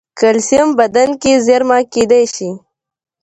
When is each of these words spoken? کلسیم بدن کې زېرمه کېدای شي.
کلسیم 0.19 0.67
بدن 0.79 1.09
کې 1.21 1.31
زېرمه 1.45 1.77
کېدای 1.93 2.23
شي. 2.35 2.49